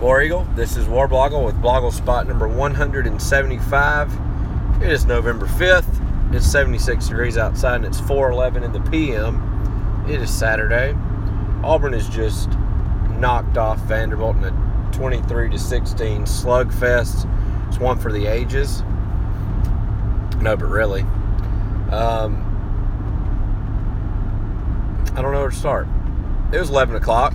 War 0.00 0.22
Eagle. 0.22 0.46
This 0.54 0.76
is 0.76 0.86
War 0.86 1.08
Blogle 1.08 1.44
with 1.44 1.60
Blogle 1.60 1.92
spot 1.92 2.28
number 2.28 2.46
175. 2.46 4.12
It 4.80 4.92
is 4.92 5.04
November 5.06 5.46
5th. 5.46 6.32
It's 6.32 6.46
76 6.46 7.08
degrees 7.08 7.36
outside 7.36 7.76
and 7.76 7.84
it's 7.84 8.00
4:11 8.00 8.62
in 8.62 8.70
the 8.70 8.80
p.m. 8.92 10.04
It 10.08 10.22
is 10.22 10.30
Saturday. 10.30 10.96
Auburn 11.64 11.94
has 11.94 12.08
just 12.08 12.48
knocked 13.18 13.58
off 13.58 13.80
Vanderbilt 13.80 14.36
in 14.36 14.44
a 14.44 14.90
23 14.92 15.50
to 15.50 15.58
16 15.58 16.22
slugfest. 16.22 17.28
It's 17.66 17.78
one 17.80 17.98
for 17.98 18.12
the 18.12 18.26
ages. 18.26 18.82
No, 20.40 20.56
but 20.56 20.66
really, 20.66 21.02
um, 21.90 22.44
I 25.16 25.22
don't 25.22 25.32
know 25.32 25.40
where 25.40 25.50
to 25.50 25.56
start. 25.56 25.88
It 26.52 26.60
was 26.60 26.70
11 26.70 26.94
o'clock. 26.94 27.34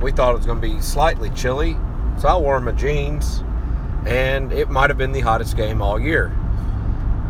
We 0.00 0.12
thought 0.12 0.34
it 0.34 0.36
was 0.36 0.46
going 0.46 0.60
to 0.60 0.68
be 0.68 0.80
slightly 0.80 1.30
chilly, 1.30 1.76
so 2.20 2.28
I 2.28 2.36
wore 2.36 2.60
my 2.60 2.72
jeans, 2.72 3.42
and 4.06 4.52
it 4.52 4.68
might 4.68 4.90
have 4.90 4.98
been 4.98 5.12
the 5.12 5.20
hottest 5.20 5.56
game 5.56 5.80
all 5.80 5.98
year. 5.98 6.26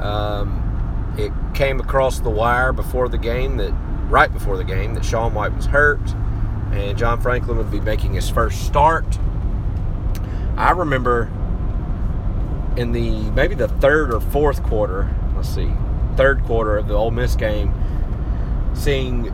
Um, 0.00 1.14
it 1.16 1.32
came 1.54 1.80
across 1.80 2.20
the 2.20 2.30
wire 2.30 2.72
before 2.72 3.08
the 3.08 3.18
game 3.18 3.58
that, 3.58 3.72
right 4.08 4.32
before 4.32 4.56
the 4.56 4.64
game, 4.64 4.94
that 4.94 5.04
Sean 5.04 5.34
White 5.34 5.54
was 5.54 5.66
hurt, 5.66 6.00
and 6.72 6.98
John 6.98 7.20
Franklin 7.20 7.56
would 7.58 7.70
be 7.70 7.80
making 7.80 8.14
his 8.14 8.28
first 8.28 8.66
start. 8.66 9.06
I 10.56 10.72
remember 10.72 11.30
in 12.76 12.92
the 12.92 13.30
maybe 13.30 13.54
the 13.54 13.68
third 13.68 14.12
or 14.12 14.20
fourth 14.20 14.62
quarter, 14.64 15.14
let's 15.36 15.48
see, 15.48 15.70
third 16.16 16.42
quarter 16.44 16.76
of 16.76 16.88
the 16.88 16.94
Ole 16.94 17.12
Miss 17.12 17.36
game, 17.36 17.72
seeing 18.74 19.32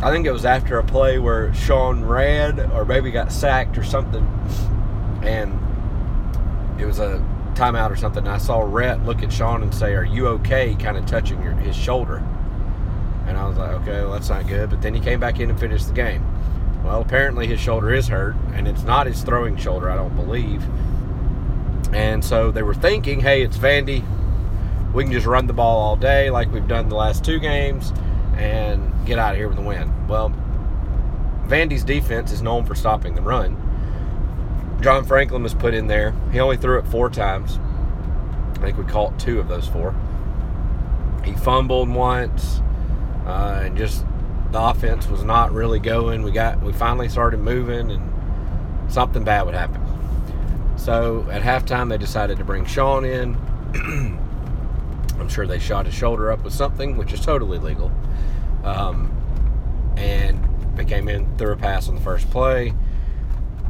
I 0.00 0.12
think 0.12 0.26
it 0.26 0.32
was 0.32 0.44
after 0.44 0.78
a 0.78 0.84
play 0.84 1.18
where 1.18 1.52
Sean 1.54 2.04
ran 2.04 2.60
or 2.72 2.84
maybe 2.84 3.10
got 3.10 3.32
sacked 3.32 3.76
or 3.76 3.82
something, 3.82 4.24
and 5.22 5.58
it 6.80 6.86
was 6.86 7.00
a 7.00 7.24
timeout 7.54 7.90
or 7.90 7.96
something. 7.96 8.28
I 8.28 8.38
saw 8.38 8.60
Rhett 8.60 9.04
look 9.04 9.24
at 9.24 9.32
Sean 9.32 9.62
and 9.62 9.74
say, 9.74 9.94
"Are 9.94 10.04
you 10.04 10.28
okay?" 10.28 10.76
Kind 10.76 10.96
of 10.96 11.04
touching 11.06 11.42
your, 11.42 11.52
his 11.54 11.74
shoulder, 11.74 12.22
and 13.26 13.36
I 13.36 13.48
was 13.48 13.58
like, 13.58 13.70
"Okay, 13.80 14.00
well 14.02 14.12
that's 14.12 14.28
not 14.28 14.46
good." 14.46 14.70
But 14.70 14.82
then 14.82 14.94
he 14.94 15.00
came 15.00 15.18
back 15.18 15.40
in 15.40 15.50
and 15.50 15.58
finished 15.58 15.88
the 15.88 15.94
game. 15.94 16.24
Well, 16.84 17.00
apparently 17.00 17.48
his 17.48 17.58
shoulder 17.58 17.92
is 17.92 18.06
hurt, 18.06 18.36
and 18.54 18.68
it's 18.68 18.84
not 18.84 19.08
his 19.08 19.22
throwing 19.22 19.56
shoulder, 19.56 19.90
I 19.90 19.96
don't 19.96 20.14
believe. 20.14 20.64
And 21.92 22.24
so 22.24 22.52
they 22.52 22.62
were 22.62 22.74
thinking, 22.74 23.18
"Hey, 23.18 23.42
it's 23.42 23.58
Vandy. 23.58 24.04
We 24.94 25.02
can 25.02 25.12
just 25.12 25.26
run 25.26 25.48
the 25.48 25.52
ball 25.52 25.80
all 25.80 25.96
day 25.96 26.30
like 26.30 26.52
we've 26.52 26.68
done 26.68 26.88
the 26.88 26.94
last 26.94 27.24
two 27.24 27.40
games." 27.40 27.92
And 28.38 29.06
get 29.06 29.18
out 29.18 29.32
of 29.32 29.38
here 29.38 29.48
with 29.48 29.58
a 29.58 29.62
win. 29.62 29.92
Well, 30.06 30.30
Vandy's 31.46 31.84
defense 31.84 32.30
is 32.30 32.42
known 32.42 32.64
for 32.64 32.74
stopping 32.74 33.14
the 33.14 33.22
run. 33.22 33.56
John 34.80 35.04
Franklin 35.04 35.42
was 35.42 35.54
put 35.54 35.74
in 35.74 35.88
there. 35.88 36.14
He 36.30 36.38
only 36.38 36.56
threw 36.56 36.78
it 36.78 36.86
four 36.86 37.10
times. 37.10 37.58
I 38.54 38.60
think 38.60 38.78
we 38.78 38.84
caught 38.84 39.18
two 39.18 39.40
of 39.40 39.48
those 39.48 39.66
four. 39.66 39.94
He 41.24 41.32
fumbled 41.32 41.88
once, 41.88 42.60
uh, 43.26 43.62
and 43.64 43.76
just 43.76 44.04
the 44.52 44.60
offense 44.60 45.08
was 45.08 45.24
not 45.24 45.52
really 45.52 45.80
going. 45.80 46.22
We 46.22 46.30
got 46.30 46.62
we 46.62 46.72
finally 46.72 47.08
started 47.08 47.40
moving, 47.40 47.90
and 47.90 48.92
something 48.92 49.24
bad 49.24 49.46
would 49.46 49.54
happen. 49.54 49.82
So 50.76 51.26
at 51.30 51.42
halftime, 51.42 51.88
they 51.88 51.98
decided 51.98 52.38
to 52.38 52.44
bring 52.44 52.64
Sean 52.64 53.04
in. 53.04 53.36
I'm 55.18 55.28
sure 55.28 55.46
they 55.46 55.58
shot 55.58 55.86
his 55.86 55.94
shoulder 55.94 56.30
up 56.30 56.44
with 56.44 56.52
something, 56.52 56.96
which 56.96 57.12
is 57.12 57.20
totally 57.20 57.58
legal. 57.58 57.90
Um, 58.64 59.94
and 59.96 60.44
they 60.76 60.84
came 60.84 61.08
in, 61.08 61.36
threw 61.36 61.52
a 61.52 61.56
pass 61.56 61.88
on 61.88 61.94
the 61.94 62.00
first 62.00 62.30
play. 62.30 62.74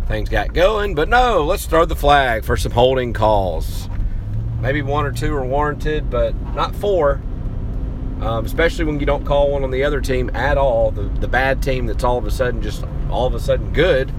Things 0.06 0.28
got 0.28 0.55
going, 0.55 0.94
but 0.94 1.08
no, 1.08 1.44
let's 1.44 1.67
throw 1.67 1.84
the 1.84 1.97
flag 1.97 2.44
for 2.44 2.56
some 2.56 2.72
holding 2.72 3.12
calls. 3.12 3.89
Maybe 4.61 4.83
one 4.83 5.05
or 5.06 5.12
two 5.12 5.34
are 5.34 5.44
warranted, 5.44 6.11
but 6.11 6.34
not 6.55 6.75
four. 6.75 7.20
Um, 8.20 8.44
especially 8.44 8.84
when 8.84 8.98
you 8.98 9.06
don't 9.06 9.25
call 9.25 9.53
one 9.53 9.62
on 9.62 9.71
the 9.71 9.84
other 9.84 10.00
team 10.00 10.31
at 10.34 10.59
all. 10.59 10.91
The, 10.91 11.03
the 11.03 11.28
bad 11.28 11.62
team 11.62 11.87
that's 11.87 12.03
all 12.03 12.19
of 12.19 12.27
a 12.27 12.31
sudden 12.31 12.60
just 12.62 12.84
all 13.10 13.27
of 13.27 13.34
a 13.34 13.41
sudden 13.41 13.72
good, 13.72 14.10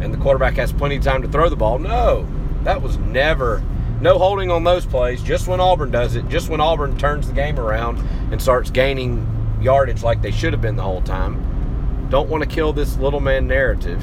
and 0.00 0.14
the 0.14 0.18
quarterback 0.18 0.54
has 0.54 0.72
plenty 0.72 0.96
of 0.96 1.04
time 1.04 1.20
to 1.22 1.28
throw 1.28 1.48
the 1.48 1.56
ball. 1.56 1.78
No, 1.78 2.26
that 2.62 2.80
was 2.80 2.96
never 2.96 3.62
no 4.00 4.18
holding 4.18 4.50
on 4.50 4.64
those 4.64 4.86
plays. 4.86 5.22
Just 5.22 5.46
when 5.46 5.60
Auburn 5.60 5.90
does 5.90 6.16
it, 6.16 6.28
just 6.28 6.48
when 6.48 6.60
Auburn 6.60 6.96
turns 6.96 7.26
the 7.26 7.34
game 7.34 7.58
around 7.58 7.98
and 8.32 8.40
starts 8.40 8.70
gaining 8.70 9.26
yardage 9.64 10.02
like 10.02 10.22
they 10.22 10.30
should 10.30 10.52
have 10.52 10.62
been 10.62 10.76
the 10.76 10.82
whole 10.82 11.02
time. 11.02 12.06
Don't 12.10 12.28
want 12.28 12.44
to 12.44 12.48
kill 12.48 12.72
this 12.72 12.96
little 12.98 13.20
man 13.20 13.46
narrative. 13.46 14.02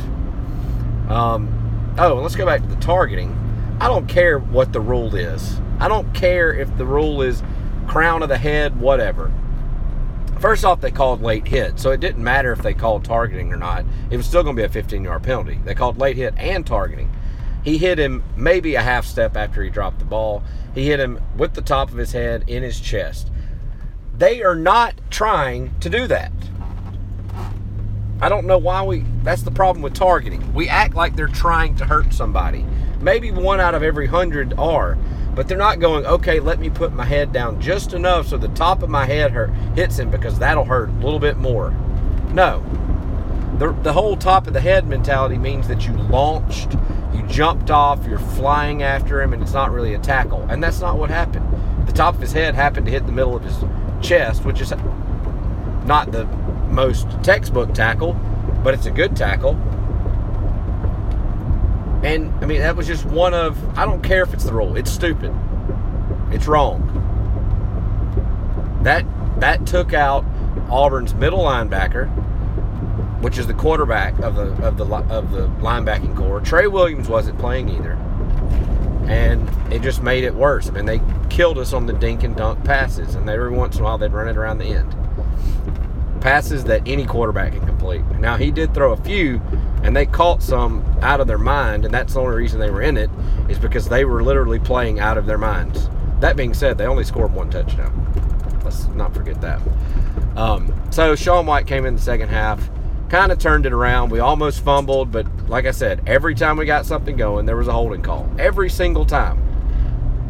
Um, 1.10 1.96
oh, 1.98 2.16
let's 2.16 2.36
go 2.36 2.46
back 2.46 2.62
to 2.62 2.68
the 2.68 2.76
targeting. 2.78 3.38
I 3.80 3.88
don't 3.88 4.08
care 4.08 4.40
what 4.40 4.74
the 4.74 4.82
rule 4.82 5.16
is. 5.16 5.60
I 5.80 5.88
don't 5.88 6.14
care 6.14 6.54
if 6.54 6.76
the 6.78 6.86
rule 6.86 7.22
is 7.22 7.42
crown 7.88 8.24
of 8.24 8.30
the 8.30 8.38
head, 8.38 8.80
whatever. 8.80 9.32
First 10.40 10.66
off, 10.66 10.82
they 10.82 10.92
called 10.92 11.22
late 11.22 11.48
hit, 11.48 11.80
so 11.80 11.92
it 11.92 12.00
didn't 12.00 12.24
matter 12.24 12.52
if 12.52 12.62
they 12.64 12.74
called 12.74 13.06
targeting 13.06 13.54
or 13.54 13.58
not. 13.58 13.86
It 14.10 14.18
was 14.18 14.26
still 14.26 14.44
going 14.44 14.56
to 14.56 14.62
be 14.62 14.66
a 14.66 14.70
15 14.70 15.04
yard 15.04 15.24
penalty. 15.24 15.60
They 15.64 15.76
called 15.76 16.00
late 16.00 16.18
hit 16.18 16.34
and 16.38 16.66
targeting. 16.66 17.12
He 17.64 17.78
hit 17.78 18.00
him 18.00 18.24
maybe 18.36 18.76
a 18.76 18.82
half 18.82 19.06
step 19.06 19.38
after 19.38 19.64
he 19.64 19.70
dropped 19.70 20.00
the 20.00 20.06
ball. 20.06 20.44
He 20.74 20.88
hit 20.88 21.00
him 21.00 21.22
with 21.38 21.54
the 21.54 21.62
top 21.62 21.92
of 21.92 21.98
his 21.98 22.12
head 22.12 22.44
in 22.48 22.64
his 22.64 22.80
chest. 22.80 23.31
They 24.18 24.44
are 24.44 24.56
not 24.56 24.96
trying 25.10 25.78
to 25.80 25.90
do 25.90 26.08
that. 26.08 26.32
I 28.22 28.30
don't 28.30 28.46
know 28.46 28.60
why 28.60 28.84
we. 28.84 29.04
That's 29.24 29.42
the 29.42 29.52
problem 29.52 29.82
with 29.82 29.96
targeting. 29.96 30.54
We 30.54 30.70
act 30.70 30.94
like 30.94 31.16
they're 31.16 31.28
trying 31.28 31.76
to 31.78 31.86
hurt 31.86 32.14
somebody. 32.14 32.66
Maybe 33.00 33.32
one 33.32 33.60
out 33.60 33.74
of 33.74 33.82
every 33.82 34.06
hundred 34.06 34.54
are, 34.60 34.96
but 35.34 35.48
they're 35.48 35.58
not 35.58 35.80
going, 35.80 36.06
okay, 36.06 36.40
let 36.40 36.60
me 36.60 36.70
put 36.70 36.94
my 36.94 37.06
head 37.06 37.34
down 37.34 37.60
just 37.60 37.94
enough 37.94 38.28
so 38.28 38.38
the 38.38 38.48
top 38.50 38.84
of 38.84 38.92
my 38.92 39.06
head 39.06 39.32
hurt, 39.32 39.50
hits 39.76 39.98
him 39.98 40.12
because 40.12 40.38
that'll 40.38 40.66
hurt 40.66 40.90
a 40.90 40.94
little 40.94 41.20
bit 41.20 41.38
more. 41.38 41.72
No. 42.32 42.64
The, 43.58 43.72
the 43.82 43.94
whole 43.94 44.16
top 44.16 44.46
of 44.46 44.54
the 44.54 44.62
head 44.62 44.88
mentality 44.88 45.38
means 45.38 45.68
that 45.68 45.88
you 45.88 45.94
launched, 45.94 46.76
you 47.14 47.24
jumped 47.24 47.72
off, 47.72 48.06
you're 48.06 48.20
flying 48.20 48.84
after 48.84 49.22
him, 49.22 49.34
and 49.34 49.42
it's 49.42 49.54
not 49.54 49.72
really 49.72 49.96
a 49.96 50.00
tackle. 50.00 50.46
And 50.50 50.64
that's 50.64 50.80
not 50.80 50.98
what 50.98 51.10
happened. 51.10 51.48
The 51.88 51.94
top 51.94 52.16
of 52.16 52.22
his 52.22 52.34
head 52.34 52.54
happened 52.54 52.86
to 52.86 52.92
hit 52.92 53.08
the 53.08 53.12
middle 53.12 53.36
of 53.36 53.44
his 53.44 53.56
chest, 54.02 54.46
which 54.46 54.62
is 54.62 54.72
not 55.86 56.12
the 56.12 56.26
most 56.70 57.08
textbook 57.24 57.74
tackle, 57.74 58.14
but 58.64 58.74
it's 58.74 58.86
a 58.86 58.92
good 58.92 59.16
tackle. 59.16 59.54
And 62.04 62.34
I 62.44 62.48
mean, 62.48 62.62
that 62.62 62.76
was 62.76 62.88
just 62.88 63.06
one 63.06 63.34
of, 63.34 63.58
I 63.78 63.86
don't 63.86 64.02
care 64.02 64.24
if 64.24 64.34
it's 64.34 64.44
the 64.44 64.54
rule, 64.54 64.76
it's 64.76 64.90
stupid. 64.90 65.34
It's 66.32 66.48
wrong. 66.48 66.88
That 68.84 69.06
that 69.40 69.68
took 69.68 69.94
out 69.94 70.26
Auburn's 70.70 71.14
middle 71.14 71.40
linebacker, 71.40 72.10
which 73.22 73.38
is 73.38 73.48
the 73.48 73.54
quarterback 73.54 74.18
of 74.20 74.36
the 74.36 74.54
of 74.66 74.78
the 74.78 74.86
of 74.86 75.32
the 75.32 75.48
linebacking 75.60 76.16
core. 76.16 76.40
Trey 76.40 76.68
Williams 76.68 77.08
wasn't 77.10 77.38
playing 77.38 77.70
either, 77.70 77.98
and 79.08 79.50
it 79.74 79.82
just 79.82 80.02
made 80.02 80.24
it 80.24 80.34
worse. 80.34 80.70
I 80.70 80.72
mean, 80.72 80.86
they 80.86 81.02
killed 81.30 81.58
us 81.58 81.74
on 81.74 81.86
the 81.86 81.94
dink 81.94 82.24
and 82.24 82.36
dunk 82.36 82.64
passes, 82.64 83.16
and 83.16 83.30
every 83.30 83.52
once 83.52 83.76
in 83.76 83.82
a 83.82 83.84
while 83.86 83.98
they'd 83.98 84.12
run 84.12 84.28
it 84.28 84.38
around 84.38 84.58
the 84.58 84.66
end. 84.66 84.96
Passes 86.22 86.64
that 86.66 86.82
any 86.86 87.06
quarterback 87.06 87.54
can 87.54 87.66
complete. 87.66 88.04
Now 88.20 88.38
he 88.38 88.52
did 88.52 88.74
throw 88.74 88.94
a 88.94 88.98
few, 88.98 89.42
and 89.84 89.96
they 89.96 90.06
caught 90.06 90.44
some 90.44 90.86
out 91.02 91.20
of 91.20 91.28
their 91.28 91.40
mind, 91.40 91.86
and 91.86 91.94
that's 91.94 92.14
the 92.14 92.20
only 92.20 92.36
reason 92.36 92.60
they 92.60 92.70
were 92.70 92.84
in 92.84 92.98
it 92.98 93.10
is 93.50 93.58
because 93.58 93.90
they 93.90 94.06
were 94.06 94.24
literally 94.24 94.60
playing 94.60 95.00
out 95.00 95.18
of 95.18 95.26
their 95.26 95.40
minds. 95.40 95.90
That 96.20 96.36
being 96.36 96.54
said, 96.54 96.78
they 96.78 96.86
only 96.86 97.04
scored 97.04 97.34
one 97.34 97.50
touchdown. 97.50 98.62
Let's 98.64 98.86
not 98.90 99.14
forget 99.14 99.42
that. 99.42 99.60
Um, 100.36 100.72
so 100.92 101.16
Sean 101.16 101.48
White 101.48 101.66
came 101.66 101.86
in 101.86 101.96
the 101.96 102.02
second 102.02 102.30
half, 102.30 102.70
kind 103.12 103.30
of 103.30 103.38
turned 103.38 103.66
it 103.66 103.74
around. 103.74 104.10
We 104.10 104.20
almost 104.20 104.64
fumbled, 104.64 105.12
but 105.12 105.28
like 105.50 105.66
I 105.66 105.72
said, 105.72 106.02
every 106.08 106.34
time 106.34 106.56
we 106.56 106.66
got 106.66 106.86
something 106.86 107.18
going, 107.18 107.46
there 107.46 107.58
was 107.58 107.68
a 107.68 107.74
holding 107.74 108.02
call. 108.02 108.32
Every 108.40 108.70
single 108.70 109.06
time. 109.06 109.38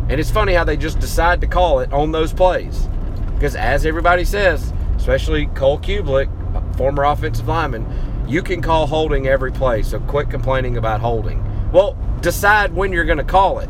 And 0.09 0.19
it's 0.19 0.31
funny 0.31 0.53
how 0.53 0.63
they 0.63 0.77
just 0.77 0.99
decide 0.99 1.41
to 1.41 1.47
call 1.47 1.81
it 1.81 1.93
on 1.93 2.11
those 2.11 2.33
plays. 2.33 2.89
Because 3.35 3.55
as 3.55 3.85
everybody 3.85 4.25
says, 4.25 4.73
especially 4.95 5.45
Cole 5.53 5.77
Cubelic, 5.77 6.27
former 6.75 7.03
offensive 7.03 7.47
lineman, 7.47 7.85
you 8.27 8.41
can 8.41 8.63
call 8.63 8.87
holding 8.87 9.27
every 9.27 9.51
play. 9.51 9.83
So 9.83 9.99
quit 9.99 10.31
complaining 10.31 10.77
about 10.77 11.01
holding. 11.01 11.45
Well, 11.71 11.95
decide 12.21 12.73
when 12.73 12.91
you're 12.91 13.05
going 13.05 13.19
to 13.19 13.23
call 13.23 13.59
it. 13.59 13.69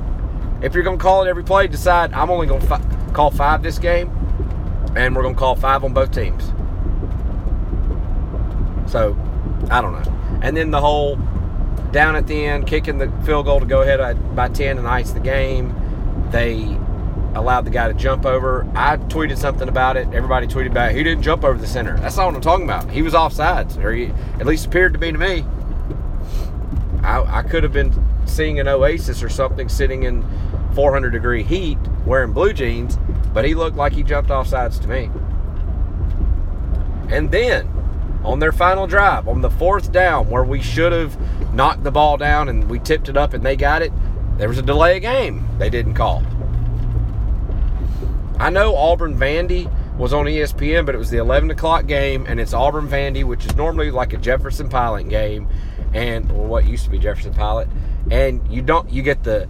If 0.62 0.74
you're 0.74 0.85
going 0.85 0.97
to 0.97 1.03
call 1.03 1.25
it 1.25 1.27
every 1.27 1.44
play, 1.44 1.68
decide 1.68 2.13
I'm 2.13 2.30
only 2.30 2.47
going 2.47 2.62
to 2.62 2.68
fi- 2.68 3.12
call 3.12 3.30
five 3.30 3.62
this 3.62 3.77
game, 3.77 4.07
and 4.95 5.13
we're 5.13 5.24
going 5.24 5.35
to 5.35 5.39
call 5.39 5.57
five 5.57 5.83
on 5.83 5.94
both 5.94 6.12
teams. 6.12 6.53
So, 8.91 9.15
I 9.69 9.81
don't 9.81 9.93
know. 9.93 10.39
And 10.41 10.55
then 10.55 10.71
the 10.71 10.81
whole 10.81 11.17
down 11.91 12.15
at 12.15 12.27
the 12.27 12.45
end, 12.45 12.67
kicking 12.67 12.97
the 12.97 13.11
field 13.25 13.45
goal 13.45 13.59
to 13.59 13.65
go 13.65 13.81
ahead 13.81 14.35
by 14.35 14.49
10 14.49 14.77
and 14.77 14.88
ice 14.88 15.11
the 15.11 15.19
game 15.19 15.75
they 16.31 16.77
allowed 17.35 17.65
the 17.65 17.69
guy 17.69 17.88
to 17.88 17.93
jump 17.93 18.25
over. 18.25 18.67
I 18.75 18.97
tweeted 18.97 19.38
something 19.38 19.69
about 19.69 19.97
it. 19.97 20.07
Everybody 20.13 20.47
tweeted 20.47 20.73
back. 20.73 20.95
He 20.95 21.03
didn't 21.03 21.23
jump 21.23 21.43
over 21.43 21.57
the 21.57 21.67
center. 21.67 21.97
That's 21.97 22.17
not 22.17 22.27
what 22.27 22.35
I'm 22.35 22.41
talking 22.41 22.65
about. 22.65 22.89
He 22.89 23.01
was 23.01 23.13
offsides, 23.13 23.81
or 23.83 23.91
he 23.91 24.07
at 24.39 24.45
least 24.45 24.65
appeared 24.65 24.94
to 24.94 24.99
be 24.99 25.11
to 25.11 25.17
me. 25.17 25.45
I, 27.03 27.39
I, 27.39 27.44
could 27.44 27.63
have 27.63 27.73
been 27.73 27.91
seeing 28.25 28.59
an 28.59 28.67
Oasis 28.67 29.23
or 29.23 29.29
something 29.29 29.69
sitting 29.69 30.03
in 30.03 30.23
400 30.75 31.09
degree 31.09 31.44
heat 31.44 31.79
wearing 32.05 32.31
blue 32.31 32.53
jeans, 32.53 32.97
but 33.33 33.44
he 33.44 33.55
looked 33.55 33.75
like 33.75 33.94
he 33.94 34.03
jumped 34.03 34.29
off 34.29 34.47
sides 34.47 34.77
to 34.79 34.87
me. 34.87 35.09
And 37.09 37.31
then 37.31 37.70
on 38.23 38.39
their 38.39 38.51
final 38.51 38.88
drive, 38.88 39.27
on 39.27 39.41
the 39.41 39.50
fourth 39.50 39.91
down, 39.91 40.29
where 40.29 40.44
we 40.44 40.62
should 40.62 40.91
have 40.91 41.18
knocked 41.53 41.83
the 41.83 41.91
ball 41.91 42.18
down 42.18 42.50
and 42.50 42.69
we 42.69 42.79
tipped 42.79 43.09
it 43.09 43.18
up 43.18 43.33
and 43.33 43.44
they 43.44 43.56
got 43.56 43.81
it, 43.81 43.91
there 44.38 44.47
was 44.47 44.57
a 44.57 44.62
delay 44.63 44.97
of 44.97 45.01
game 45.01 45.47
they 45.57 45.69
didn't 45.69 45.94
call. 45.94 46.23
I 48.39 48.50
know 48.50 48.75
Auburn 48.75 49.18
Vandy 49.18 49.71
was 49.97 50.13
on 50.13 50.25
ESPN, 50.25 50.85
but 50.85 50.95
it 50.95 50.97
was 50.97 51.12
the 51.12 51.18
11 51.18 51.51
o'clock 51.51 51.85
game, 51.85 52.25
and 52.27 52.39
it's 52.39 52.53
Auburn 52.53 52.88
Vandy, 52.88 53.23
which 53.23 53.45
is 53.45 53.56
normally 53.56 53.91
like 53.91 54.13
a 54.13 54.18
Jefferson 54.18 54.68
Pilot 54.68 55.09
game, 55.09 55.47
and 55.94 56.31
or 56.31 56.47
what 56.47 56.65
used 56.65 56.85
to 56.85 56.89
be 56.89 56.97
Jefferson 56.97 57.33
Pilot, 57.33 57.68
and 58.09 58.41
you 58.51 58.63
don't 58.63 58.89
you 58.89 59.03
get 59.03 59.23
the 59.23 59.47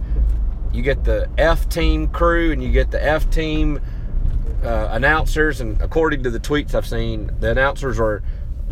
you 0.72 0.82
get 0.82 1.04
the 1.04 1.28
F 1.38 1.68
team 1.68 2.08
crew 2.08 2.52
and 2.52 2.62
you 2.62 2.70
get 2.70 2.90
the 2.90 3.02
F 3.02 3.30
team 3.30 3.80
uh, 4.62 4.88
announcers, 4.90 5.60
and 5.60 5.80
according 5.80 6.22
to 6.24 6.30
the 6.30 6.40
tweets 6.40 6.74
I've 6.74 6.86
seen, 6.86 7.30
the 7.40 7.50
announcers 7.50 7.98
are 7.98 8.22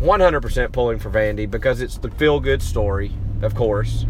100% 0.01 0.71
pulling 0.71 0.99
for 0.99 1.11
Vandy 1.11 1.49
because 1.49 1.79
it's 1.79 1.97
the 1.97 2.09
feel 2.09 2.39
good 2.39 2.61
story, 2.61 3.11
of 3.41 3.53
course. 3.53 4.05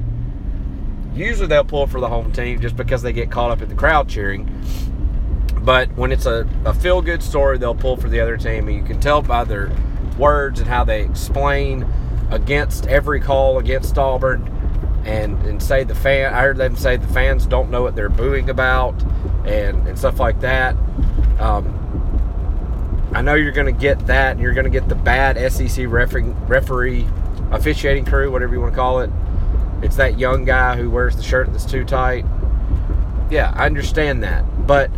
Usually 1.14 1.48
they'll 1.48 1.66
pull 1.66 1.86
for 1.86 2.00
the 2.00 2.08
home 2.08 2.32
team 2.32 2.62
just 2.62 2.78
because 2.78 3.02
they 3.02 3.12
get 3.12 3.30
caught 3.30 3.52
up 3.52 3.62
in 3.62 3.68
the 3.68 3.76
crowd 3.76 4.08
cheering. 4.08 4.50
But 5.62 5.92
when 5.98 6.12
it's 6.12 6.26
a, 6.26 6.48
a 6.66 6.74
feel 6.74 7.02
good 7.02 7.22
story, 7.22 7.58
they'll 7.58 7.76
pull 7.76 7.98
for 7.98 8.08
the 8.08 8.22
other 8.22 8.38
team. 8.38 8.70
And 8.70 8.78
you 8.78 8.84
can 8.84 9.02
tell 9.02 9.22
by 9.22 9.44
their 9.44 9.70
words 10.18 10.62
and 10.62 10.70
how 10.70 10.86
they 10.86 11.04
explain 11.04 11.86
against 12.32 12.88
every 12.88 13.20
call 13.20 13.60
against 13.60 13.98
Auburn 13.98 14.48
and, 15.06 15.42
and 15.46 15.62
say 15.62 15.84
the 15.84 15.96
fan, 15.96 16.34
I 16.34 16.42
heard 16.42 16.58
them 16.58 16.76
say 16.76 16.96
the 16.96 17.08
fans 17.08 17.46
don't 17.46 17.70
know 17.70 17.82
what 17.82 17.96
they're 17.96 18.10
booing 18.10 18.50
about 18.50 19.02
and, 19.46 19.88
and 19.88 19.98
stuff 19.98 20.20
like 20.20 20.40
that. 20.40 20.76
Um, 21.40 22.01
I 23.14 23.22
know 23.22 23.36
you're 23.36 23.52
going 23.52 23.74
to 23.74 23.80
get 23.80 24.08
that, 24.08 24.32
and 24.32 24.40
you're 24.40 24.54
going 24.54 24.66
to 24.66 24.70
get 24.70 24.88
the 24.88 24.96
bad 24.96 25.52
SEC 25.52 25.86
referee, 25.88 26.34
referee 26.48 27.08
officiating 27.52 28.06
crew, 28.06 28.32
whatever 28.32 28.54
you 28.54 28.62
want 28.62 28.74
to 28.74 28.76
call 28.76 29.02
it. 29.02 29.10
It's 29.82 29.98
that 29.98 30.18
young 30.18 30.46
guy 30.46 30.78
who 30.78 30.90
wears 30.90 31.16
the 31.16 31.24
shirt 31.24 31.52
that's 31.52 31.66
too 31.66 31.84
tight. 31.84 32.26
Yeah, 33.30 33.54
I 33.56 33.66
understand 33.66 34.24
that, 34.24 34.46
but 34.66 34.90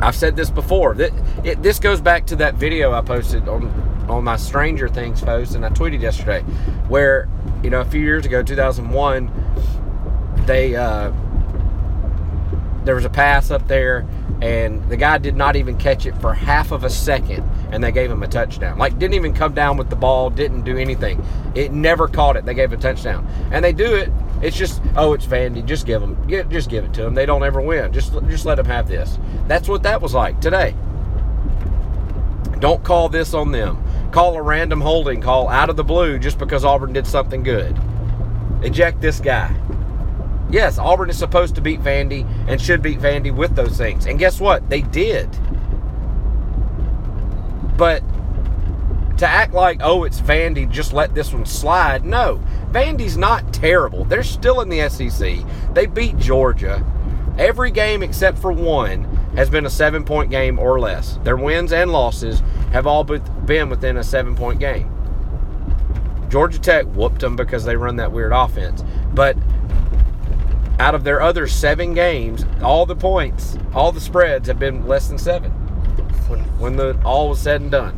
I've 0.00 0.16
said 0.16 0.34
this 0.34 0.50
before. 0.50 0.94
That 0.94 1.12
it, 1.44 1.62
this 1.62 1.78
goes 1.78 2.00
back 2.00 2.26
to 2.26 2.36
that 2.36 2.54
video 2.54 2.92
I 2.92 3.02
posted 3.02 3.48
on 3.48 3.68
on 4.08 4.24
my 4.24 4.36
Stranger 4.36 4.88
Things 4.88 5.20
post, 5.20 5.54
and 5.54 5.64
I 5.64 5.68
tweeted 5.70 6.00
yesterday, 6.00 6.40
where 6.88 7.28
you 7.62 7.70
know 7.70 7.80
a 7.80 7.84
few 7.84 8.00
years 8.00 8.26
ago, 8.26 8.42
2001, 8.42 9.30
they 10.46 10.74
uh, 10.74 11.12
there 12.84 12.94
was 12.94 13.04
a 13.04 13.10
pass 13.10 13.50
up 13.50 13.66
there 13.68 14.06
and 14.40 14.86
the 14.88 14.96
guy 14.96 15.18
did 15.18 15.36
not 15.36 15.54
even 15.54 15.78
catch 15.78 16.04
it 16.04 16.16
for 16.18 16.34
half 16.34 16.72
of 16.72 16.82
a 16.84 16.90
second 16.90 17.48
and 17.70 17.82
they 17.82 17.92
gave 17.92 18.10
him 18.10 18.22
a 18.22 18.28
touchdown. 18.28 18.78
Like 18.78 18.98
didn't 18.98 19.14
even 19.14 19.32
come 19.32 19.54
down 19.54 19.76
with 19.76 19.88
the 19.88 19.96
ball 19.96 20.30
didn't 20.30 20.62
do 20.62 20.76
anything. 20.76 21.24
It 21.54 21.72
never 21.72 22.08
caught 22.08 22.36
it. 22.36 22.44
They 22.44 22.54
gave 22.54 22.72
a 22.72 22.76
touchdown. 22.76 23.26
And 23.52 23.64
they 23.64 23.72
do 23.72 23.94
it. 23.94 24.10
It's 24.42 24.56
just 24.56 24.82
oh 24.96 25.12
it's 25.12 25.26
vandy. 25.26 25.64
Just 25.64 25.86
give 25.86 26.00
them 26.00 26.26
get, 26.26 26.48
just 26.48 26.68
give 26.68 26.84
it 26.84 26.92
to 26.94 27.02
them 27.02 27.14
they 27.14 27.26
don't 27.26 27.44
ever 27.44 27.60
win. 27.60 27.92
Just 27.92 28.12
just 28.28 28.44
let 28.44 28.56
them 28.56 28.66
have 28.66 28.88
this. 28.88 29.18
That's 29.46 29.68
what 29.68 29.84
that 29.84 30.02
was 30.02 30.14
like 30.14 30.40
today. 30.40 30.74
Don't 32.58 32.82
call 32.82 33.08
this 33.08 33.34
on 33.34 33.52
them. 33.52 33.82
Call 34.10 34.34
a 34.34 34.42
random 34.42 34.80
holding 34.80 35.20
call 35.20 35.48
out 35.48 35.70
of 35.70 35.76
the 35.76 35.84
blue 35.84 36.18
just 36.18 36.38
because 36.38 36.64
auburn 36.64 36.92
did 36.92 37.06
something 37.06 37.42
good. 37.42 37.78
Eject 38.62 39.00
this 39.00 39.20
guy 39.20 39.56
Yes, 40.52 40.78
Auburn 40.78 41.08
is 41.08 41.18
supposed 41.18 41.54
to 41.54 41.62
beat 41.62 41.80
Vandy 41.80 42.26
and 42.46 42.60
should 42.60 42.82
beat 42.82 43.00
Vandy 43.00 43.34
with 43.34 43.56
those 43.56 43.78
things. 43.78 44.06
And 44.06 44.18
guess 44.18 44.38
what? 44.38 44.68
They 44.68 44.82
did. 44.82 45.28
But 47.78 48.02
to 49.16 49.26
act 49.26 49.54
like, 49.54 49.80
oh, 49.82 50.04
it's 50.04 50.20
Vandy, 50.20 50.70
just 50.70 50.92
let 50.92 51.14
this 51.14 51.32
one 51.32 51.46
slide. 51.46 52.04
No, 52.04 52.38
Vandy's 52.70 53.16
not 53.16 53.52
terrible. 53.54 54.04
They're 54.04 54.22
still 54.22 54.60
in 54.60 54.68
the 54.68 54.88
SEC. 54.90 55.38
They 55.72 55.86
beat 55.86 56.18
Georgia. 56.18 56.84
Every 57.38 57.70
game 57.70 58.02
except 58.02 58.38
for 58.38 58.52
one 58.52 59.04
has 59.36 59.48
been 59.48 59.64
a 59.64 59.70
seven 59.70 60.04
point 60.04 60.30
game 60.30 60.58
or 60.58 60.78
less. 60.78 61.18
Their 61.24 61.36
wins 61.36 61.72
and 61.72 61.90
losses 61.90 62.40
have 62.72 62.86
all 62.86 63.04
been 63.04 63.70
within 63.70 63.96
a 63.96 64.04
seven 64.04 64.34
point 64.34 64.60
game. 64.60 64.90
Georgia 66.28 66.58
Tech 66.58 66.84
whooped 66.86 67.20
them 67.20 67.36
because 67.36 67.64
they 67.64 67.76
run 67.76 67.96
that 67.96 68.12
weird 68.12 68.32
offense. 68.32 68.84
But 69.14 69.36
out 70.82 70.96
of 70.96 71.04
their 71.04 71.22
other 71.22 71.46
seven 71.46 71.94
games, 71.94 72.44
all 72.60 72.84
the 72.84 72.96
points, 72.96 73.56
all 73.72 73.92
the 73.92 74.00
spreads 74.00 74.48
have 74.48 74.58
been 74.58 74.84
less 74.84 75.06
than 75.06 75.16
seven 75.16 75.52
when, 76.26 76.40
when 76.58 76.76
the 76.76 77.00
all 77.04 77.28
was 77.28 77.40
said 77.40 77.60
and 77.60 77.70
done. 77.70 77.96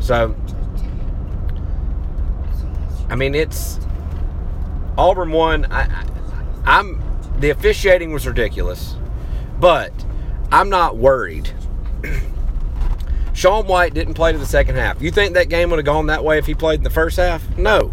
So, 0.00 0.36
I 3.10 3.16
mean, 3.16 3.34
it's 3.34 3.80
Auburn 4.96 5.32
won. 5.32 5.66
I, 5.72 6.06
I'm 6.64 7.02
the 7.40 7.50
officiating 7.50 8.12
was 8.12 8.24
ridiculous, 8.24 8.94
but 9.58 9.92
I'm 10.52 10.70
not 10.70 10.96
worried. 10.96 11.50
Sean 13.32 13.66
White 13.66 13.94
didn't 13.94 14.14
play 14.14 14.30
to 14.30 14.38
the 14.38 14.46
second 14.46 14.76
half. 14.76 15.02
You 15.02 15.10
think 15.10 15.34
that 15.34 15.48
game 15.48 15.70
would 15.70 15.80
have 15.80 15.86
gone 15.86 16.06
that 16.06 16.22
way 16.22 16.38
if 16.38 16.46
he 16.46 16.54
played 16.54 16.78
in 16.78 16.84
the 16.84 16.90
first 16.90 17.16
half? 17.16 17.58
No. 17.58 17.92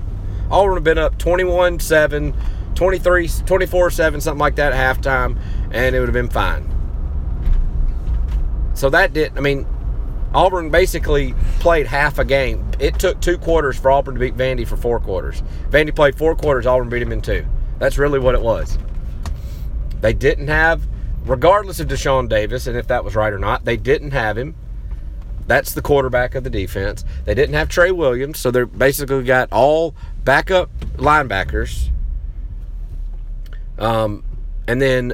Auburn 0.52 0.70
would 0.70 0.76
have 0.76 0.84
been 0.84 1.00
up 1.00 1.18
21 1.18 1.80
7 1.80 2.36
23, 2.82 3.30
24 3.46 3.92
7, 3.92 4.22
something 4.22 4.40
like 4.40 4.56
that 4.56 4.74
at 4.74 4.98
halftime, 4.98 5.38
and 5.70 5.96
it 5.96 6.00
would 6.00 6.10
have 6.10 6.14
been 6.14 6.28
fine. 6.28 6.68
So 8.74 8.90
that 8.90 9.14
did, 9.14 9.38
I 9.38 9.40
mean, 9.40 9.68
Auburn 10.34 10.72
basically 10.72 11.36
played 11.60 11.86
half 11.86 12.18
a 12.18 12.26
game. 12.26 12.66
It 12.80 12.98
took 12.98 13.22
two 13.22 13.38
quarters 13.38 13.78
for 13.78 13.92
Auburn 13.92 14.16
to 14.16 14.20
beat 14.20 14.36
Vandy 14.36 14.68
for 14.68 14.78
four 14.78 15.00
quarters. 15.00 15.44
Vandy 15.70 15.96
played 15.96 16.18
four 16.18 16.36
quarters, 16.36 16.66
Auburn 16.66 16.90
beat 16.90 17.04
him 17.04 17.12
in 17.12 17.22
two. 17.22 17.46
That's 17.78 18.00
really 18.00 18.18
what 18.18 18.34
it 18.34 18.42
was. 18.42 18.80
They 20.00 20.14
didn't 20.14 20.48
have, 20.48 20.82
regardless 21.24 21.80
of 21.80 21.88
Deshaun 21.88 22.28
Davis 22.28 22.66
and 22.66 22.76
if 22.76 22.88
that 22.88 23.06
was 23.06 23.16
right 23.16 23.32
or 23.32 23.38
not, 23.38 23.64
they 23.64 23.78
didn't 23.78 24.10
have 24.10 24.40
him. 24.40 24.56
That's 25.46 25.76
the 25.76 25.84
quarterback 25.84 26.34
of 26.34 26.44
the 26.44 26.50
defense. 26.50 27.06
They 27.26 27.36
didn't 27.36 27.54
have 27.54 27.70
Trey 27.70 27.92
Williams, 27.92 28.40
so 28.40 28.50
they're 28.50 28.66
basically 28.66 29.24
got 29.24 29.50
all 29.52 29.94
backup 30.24 30.72
linebackers 30.96 31.92
um, 33.82 34.24
and 34.68 34.82
then 34.82 35.14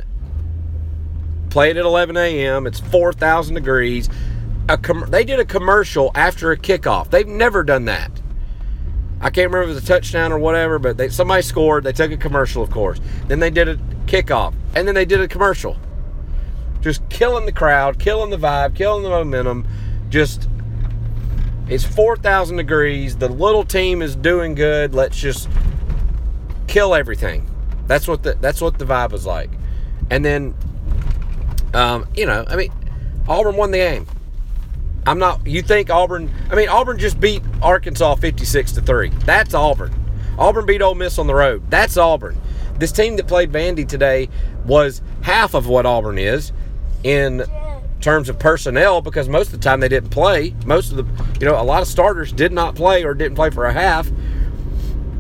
play 1.50 1.72
it 1.72 1.78
at 1.78 1.86
11 1.86 2.18
a.m. 2.18 2.68
It's 2.68 2.80
4,000 2.80 3.56
degrees. 3.56 4.10
Com- 4.84 5.10
they 5.10 5.24
did 5.24 5.40
a 5.40 5.46
commercial 5.46 6.12
after 6.14 6.52
a 6.52 6.58
kickoff. 6.58 7.10
They've 7.10 7.28
never 7.28 7.64
done 7.64 7.86
that. 7.86 8.12
I 9.20 9.30
can't 9.30 9.52
remember 9.52 9.64
if 9.64 9.70
it 9.70 9.74
was 9.76 9.84
a 9.84 9.88
touchdown 9.88 10.32
or 10.32 10.38
whatever, 10.38 10.78
but 10.78 10.98
they, 10.98 11.10
somebody 11.10 11.42
scored. 11.42 11.86
They 11.86 11.94
took 11.94 12.12
a 12.12 12.18
commercial, 12.18 12.62
of 12.62 12.70
course. 12.70 13.00
Then 13.28 13.40
they 13.40 13.50
did 13.50 13.70
a 13.70 13.78
kickoff, 14.06 14.54
and 14.76 14.88
then 14.88 14.94
they 14.94 15.06
did 15.06 15.22
a 15.22 15.28
commercial. 15.28 15.78
Just 16.82 17.08
killing 17.10 17.46
the 17.46 17.52
crowd, 17.54 17.98
killing 17.98 18.30
the 18.30 18.38
vibe, 18.38 18.76
killing 18.76 19.04
the 19.04 19.10
momentum. 19.10 19.66
Just 20.10 20.50
it's 21.70 21.84
4,000 21.84 22.58
degrees. 22.58 23.18
The 23.18 23.30
little 23.30 23.64
team 23.64 24.02
is 24.02 24.16
doing 24.16 24.54
good. 24.54 24.94
Let's 24.94 25.18
just 25.18 25.50
kill 26.68 26.94
everything. 26.94 27.50
That's 27.88 28.08
what 28.08 28.24
the 28.24 28.34
that's 28.39 28.62
what 28.62 28.77
the 28.77 28.86
vibe 28.86 29.12
was 29.12 29.25
like. 29.25 29.50
And 30.10 30.24
then, 30.24 30.56
um, 31.74 32.08
you 32.15 32.25
know, 32.25 32.46
I 32.48 32.56
mean, 32.56 32.72
Auburn 33.27 33.56
won 33.56 33.72
the 33.72 33.79
game. 33.79 34.08
I'm 35.06 35.20
not. 35.20 35.46
You 35.48 35.62
think 35.62 35.89
Auburn? 35.89 36.29
I 36.51 36.56
mean, 36.56 36.70
Auburn 36.70 37.00
just 37.00 37.20
beat 37.20 37.41
Arkansas 37.62 38.15
56 38.15 38.74
to 38.74 38.82
three. 38.82 39.10
That's 39.25 39.53
Auburn. 39.53 39.94
Auburn 40.38 40.65
beat 40.65 40.82
Ole 40.82 40.96
Miss 40.96 41.17
on 41.17 41.27
the 41.27 41.36
road. 41.36 41.63
That's 41.70 41.98
Auburn. 41.98 42.39
This 42.77 42.91
team 42.91 43.15
that 43.15 43.27
played 43.27 43.51
Vandy 43.51 43.88
today 43.88 44.29
was 44.65 45.01
half 45.22 45.53
of 45.53 45.67
what 45.67 45.86
Auburn 45.86 46.20
is 46.20 46.51
in 47.03 47.44
terms 48.01 48.29
of 48.29 48.38
personnel 48.38 49.01
because 49.01 49.27
most 49.27 49.48
of 49.48 49.53
the 49.53 49.58
time 49.60 49.79
they 49.79 49.88
didn't 49.89 50.10
play. 50.10 50.53
Most 50.65 50.91
of 50.91 50.98
the, 50.98 51.39
you 51.39 51.46
know, 51.46 51.60
a 51.60 51.63
lot 51.63 51.82
of 51.82 51.88
starters 51.88 52.32
did 52.32 52.51
not 52.51 52.75
play 52.75 53.03
or 53.03 53.13
didn't 53.13 53.36
play 53.36 53.50
for 53.50 53.65
a 53.65 53.74
half. 53.74 54.10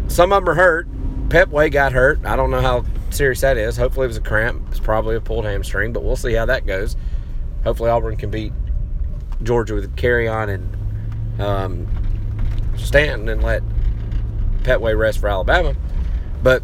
Some 0.07 0.31
of 0.31 0.43
them 0.43 0.49
are 0.49 0.55
hurt. 0.55 0.87
Way 1.29 1.69
got 1.69 1.91
hurt. 1.91 2.25
I 2.25 2.35
don't 2.35 2.51
know 2.51 2.61
how 2.61 2.85
serious 3.09 3.41
that 3.41 3.57
is. 3.57 3.75
Hopefully 3.77 4.05
it 4.05 4.07
was 4.07 4.17
a 4.17 4.21
cramp. 4.21 4.63
It's 4.69 4.79
probably 4.79 5.15
a 5.15 5.21
pulled 5.21 5.45
hamstring, 5.45 5.91
but 5.91 6.03
we'll 6.03 6.15
see 6.15 6.33
how 6.33 6.45
that 6.45 6.65
goes. 6.65 6.95
Hopefully 7.63 7.89
Auburn 7.89 8.15
can 8.15 8.29
beat 8.29 8.53
Georgia 9.43 9.75
with 9.75 9.95
Kerryon 9.97 10.49
and 10.49 11.41
um, 11.41 11.87
Stanton 12.77 13.27
and 13.29 13.43
let 13.43 13.61
Pettway 14.63 14.97
rest 14.97 15.19
for 15.19 15.27
Alabama. 15.27 15.75
But, 16.41 16.63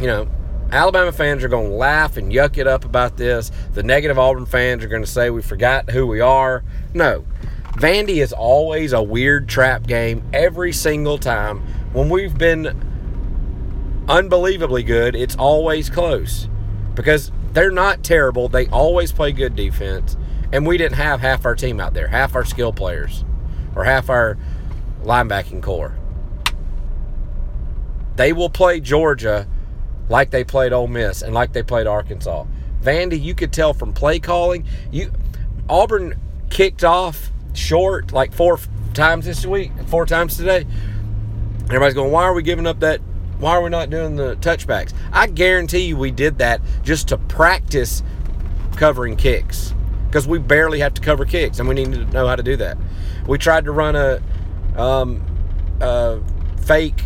you 0.00 0.06
know, 0.08 0.28
Alabama 0.72 1.12
fans 1.12 1.44
are 1.44 1.48
going 1.48 1.70
to 1.70 1.76
laugh 1.76 2.16
and 2.16 2.32
yuck 2.32 2.58
it 2.58 2.66
up 2.66 2.84
about 2.84 3.16
this. 3.16 3.50
The 3.72 3.82
negative 3.82 4.18
Auburn 4.18 4.46
fans 4.46 4.84
are 4.84 4.88
going 4.88 5.02
to 5.02 5.10
say 5.10 5.30
we 5.30 5.42
forgot 5.42 5.90
who 5.90 6.06
we 6.06 6.20
are. 6.20 6.64
No. 6.92 7.24
Vandy 7.74 8.22
is 8.22 8.32
always 8.32 8.92
a 8.92 9.02
weird 9.02 9.48
trap 9.48 9.86
game 9.86 10.22
every 10.32 10.72
single 10.72 11.18
time. 11.18 11.60
When 11.92 12.08
we've 12.08 12.36
been 12.36 12.89
unbelievably 14.10 14.82
good, 14.82 15.14
it's 15.14 15.36
always 15.36 15.88
close 15.88 16.48
because 16.94 17.30
they're 17.52 17.70
not 17.70 18.02
terrible. 18.02 18.48
They 18.48 18.66
always 18.66 19.12
play 19.12 19.32
good 19.32 19.54
defense, 19.54 20.16
and 20.52 20.66
we 20.66 20.76
didn't 20.76 20.96
have 20.96 21.20
half 21.20 21.46
our 21.46 21.54
team 21.54 21.80
out 21.80 21.94
there, 21.94 22.08
half 22.08 22.34
our 22.34 22.44
skill 22.44 22.72
players, 22.72 23.24
or 23.74 23.84
half 23.84 24.10
our 24.10 24.36
linebacking 25.02 25.62
core. 25.62 25.96
They 28.16 28.32
will 28.32 28.50
play 28.50 28.80
Georgia 28.80 29.46
like 30.08 30.30
they 30.30 30.44
played 30.44 30.72
Ole 30.72 30.88
Miss 30.88 31.22
and 31.22 31.32
like 31.32 31.52
they 31.52 31.62
played 31.62 31.86
Arkansas. 31.86 32.44
Vandy, 32.82 33.22
you 33.22 33.34
could 33.34 33.52
tell 33.52 33.72
from 33.72 33.92
play 33.92 34.18
calling. 34.18 34.66
You 34.90 35.12
Auburn 35.68 36.20
kicked 36.50 36.82
off 36.82 37.30
short 37.54 38.12
like 38.12 38.32
four 38.32 38.58
times 38.92 39.24
this 39.24 39.46
week, 39.46 39.70
four 39.86 40.04
times 40.04 40.36
today. 40.36 40.66
Everybody's 41.64 41.94
going, 41.94 42.10
why 42.10 42.24
are 42.24 42.34
we 42.34 42.42
giving 42.42 42.66
up 42.66 42.80
that? 42.80 43.00
Why 43.40 43.52
are 43.52 43.62
we 43.62 43.70
not 43.70 43.88
doing 43.90 44.16
the 44.16 44.36
touchbacks? 44.36 44.92
I 45.12 45.26
guarantee 45.26 45.86
you 45.86 45.96
we 45.96 46.10
did 46.10 46.38
that 46.38 46.60
just 46.82 47.08
to 47.08 47.16
practice 47.16 48.02
covering 48.76 49.16
kicks 49.16 49.74
because 50.06 50.28
we 50.28 50.38
barely 50.38 50.80
have 50.80 50.92
to 50.94 51.00
cover 51.00 51.24
kicks 51.24 51.58
and 51.58 51.68
we 51.68 51.74
need 51.74 51.92
to 51.92 52.04
know 52.06 52.26
how 52.26 52.36
to 52.36 52.42
do 52.42 52.56
that. 52.56 52.76
We 53.26 53.38
tried 53.38 53.64
to 53.64 53.72
run 53.72 53.96
a, 53.96 54.22
um, 54.76 55.24
a 55.80 56.20
fake, 56.62 57.02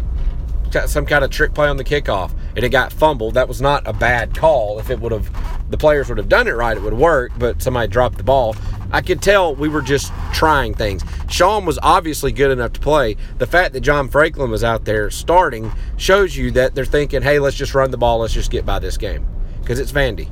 some 0.87 1.07
kind 1.07 1.25
of 1.25 1.31
trick 1.31 1.55
play 1.55 1.69
on 1.69 1.77
the 1.77 1.85
kickoff 1.85 2.33
and 2.57 2.65
it 2.65 2.71
got 2.71 2.93
fumbled. 2.93 3.35
That 3.35 3.49
was 3.49 3.61
not 3.61 3.87
a 3.87 3.93
bad 3.93 4.37
call. 4.37 4.79
If 4.79 4.91
it 4.91 5.01
would 5.01 5.13
have, 5.13 5.71
the 5.71 5.79
players 5.79 6.09
would 6.09 6.19
have 6.19 6.29
done 6.29 6.47
it 6.47 6.53
right, 6.53 6.77
it 6.77 6.83
would 6.83 6.95
work, 6.95 7.33
but 7.39 7.61
somebody 7.61 7.89
dropped 7.89 8.17
the 8.17 8.25
ball. 8.25 8.55
I 8.93 9.01
could 9.01 9.21
tell 9.21 9.55
we 9.55 9.69
were 9.69 9.83
just 9.83 10.13
trying 10.33 10.75
things. 10.75 11.03
Sean 11.29 11.65
was 11.65 11.79
obviously 11.83 12.31
good 12.31 12.53
enough 12.53 12.75
to 12.75 12.81
play. 12.81 13.17
The 13.39 13.47
fact 13.47 13.73
that 13.73 13.81
John 13.81 14.09
Franklin 14.09 14.51
was 14.51 14.63
out 14.63 14.85
there 14.85 15.11
starting 15.11 15.73
shows 15.97 16.37
you 16.37 16.53
that 16.53 16.75
they're 16.75 16.85
thinking, 16.85 17.23
hey, 17.23 17.41
let's 17.41 17.57
just 17.57 17.75
run 17.75 17.91
the 17.91 17.97
ball, 17.97 18.19
let's 18.21 18.35
just 18.35 18.53
get 18.53 18.65
by 18.65 18.79
this 18.79 18.97
game. 18.97 19.27
Because 19.61 19.81
it's 19.81 19.91
Vandy. 19.91 20.31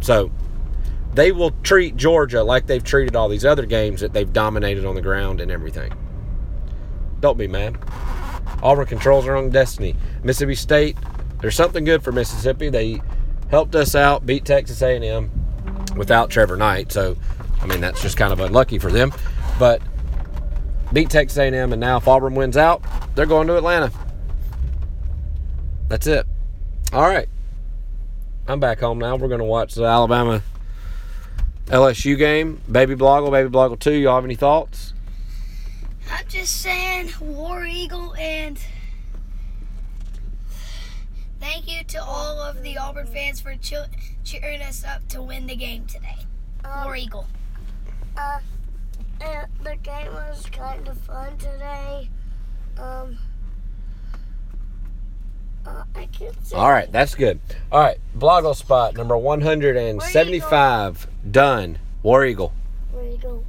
So 0.00 0.32
they 1.14 1.30
will 1.30 1.52
treat 1.62 1.96
Georgia 1.96 2.42
like 2.42 2.66
they've 2.66 2.82
treated 2.82 3.14
all 3.14 3.28
these 3.28 3.44
other 3.44 3.64
games 3.64 4.00
that 4.00 4.12
they've 4.12 4.32
dominated 4.32 4.84
on 4.84 4.96
the 4.96 5.02
ground 5.02 5.40
and 5.40 5.52
everything. 5.52 5.92
Don't 7.20 7.38
be 7.38 7.46
mad. 7.46 7.78
Auburn 8.64 8.86
controls 8.86 9.26
their 9.26 9.36
own 9.36 9.50
destiny. 9.50 9.94
Mississippi 10.22 10.54
State, 10.54 10.96
there's 11.40 11.54
something 11.54 11.84
good 11.84 12.02
for 12.02 12.10
Mississippi. 12.12 12.70
They 12.70 13.02
helped 13.50 13.74
us 13.74 13.94
out, 13.94 14.24
beat 14.24 14.46
Texas 14.46 14.80
A&M 14.80 15.30
without 15.96 16.30
Trevor 16.30 16.56
Knight. 16.56 16.90
So, 16.90 17.14
I 17.60 17.66
mean, 17.66 17.82
that's 17.82 18.00
just 18.00 18.16
kind 18.16 18.32
of 18.32 18.40
unlucky 18.40 18.78
for 18.78 18.90
them. 18.90 19.12
But 19.58 19.82
beat 20.94 21.10
Texas 21.10 21.36
A&M, 21.36 21.72
and 21.72 21.80
now 21.80 21.98
if 21.98 22.08
Auburn 22.08 22.34
wins 22.34 22.56
out, 22.56 22.82
they're 23.14 23.26
going 23.26 23.46
to 23.48 23.58
Atlanta. 23.58 23.92
That's 25.88 26.06
it. 26.06 26.26
All 26.94 27.06
right. 27.06 27.28
I'm 28.48 28.60
back 28.60 28.80
home 28.80 28.98
now. 28.98 29.16
We're 29.16 29.28
going 29.28 29.40
to 29.40 29.44
watch 29.44 29.74
the 29.74 29.84
Alabama 29.84 30.42
LSU 31.66 32.16
game. 32.16 32.62
Baby 32.70 32.94
Blogle, 32.94 33.30
Baby 33.30 33.50
Blogle 33.50 33.78
2. 33.78 33.92
Y'all 33.92 34.14
have 34.14 34.24
any 34.24 34.36
thoughts? 34.36 34.93
I'm 36.24 36.30
just 36.30 36.62
saying, 36.62 37.10
War 37.20 37.66
Eagle, 37.66 38.14
and 38.14 38.58
thank 41.38 41.70
you 41.70 41.84
to 41.84 42.02
all 42.02 42.40
of 42.40 42.62
the 42.62 42.78
Auburn 42.78 43.06
fans 43.06 43.42
for 43.42 43.54
cheering 43.56 44.62
us 44.62 44.84
up 44.84 45.06
to 45.08 45.20
win 45.20 45.46
the 45.46 45.54
game 45.54 45.84
today. 45.84 46.16
Um, 46.64 46.84
War 46.84 46.96
Eagle. 46.96 47.26
Uh, 48.16 48.40
the 49.20 49.76
game 49.82 50.14
was 50.14 50.46
kind 50.50 50.88
of 50.88 50.96
fun 51.02 51.36
today. 51.36 52.08
Um, 52.78 53.18
uh, 55.66 55.84
I 55.94 56.06
can't 56.06 56.34
all 56.54 56.70
right, 56.70 56.90
that's 56.90 57.14
good. 57.14 57.38
All 57.70 57.80
right, 57.80 57.98
Blogle 58.16 58.56
spot 58.56 58.96
number 58.96 59.16
175 59.16 61.06
done. 61.30 61.78
War 62.02 62.24
Eagle. 62.24 62.54
War 62.94 63.04
Eagle. 63.04 63.44